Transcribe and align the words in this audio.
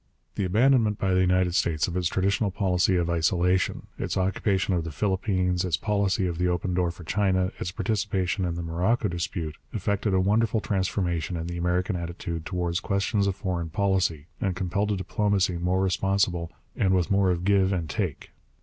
The 0.33 0.45
abandonment 0.45 0.97
by 0.97 1.13
the 1.13 1.21
United 1.21 1.53
States 1.53 1.87
of 1.87 1.95
its 1.95 2.07
traditional 2.07 2.49
policy 2.49 2.95
of 2.95 3.07
isolation, 3.07 3.85
its 3.99 4.17
occupation 4.17 4.73
of 4.73 4.83
the 4.83 4.89
Philippines, 4.91 5.63
its 5.63 5.77
policy 5.77 6.25
of 6.25 6.39
the 6.39 6.47
open 6.47 6.73
door 6.73 6.89
for 6.89 7.03
China, 7.03 7.51
its 7.59 7.69
participation 7.69 8.43
in 8.43 8.55
the 8.55 8.63
Morocco 8.63 9.09
dispute, 9.09 9.57
effected 9.73 10.15
a 10.15 10.19
wonderful 10.19 10.59
transformation 10.59 11.37
in 11.37 11.45
the 11.45 11.57
American 11.57 11.95
attitude 11.95 12.47
towards 12.47 12.79
questions 12.79 13.27
of 13.27 13.35
foreign 13.35 13.69
policy 13.69 14.25
and 14.41 14.55
compelled 14.55 14.91
a 14.91 14.97
diplomacy 14.97 15.59
more 15.59 15.83
responsible 15.83 16.51
and 16.75 16.95
with 16.95 17.11
more 17.11 17.29
of 17.29 17.45
give 17.45 17.71
and 17.71 17.87
take. 17.87 18.31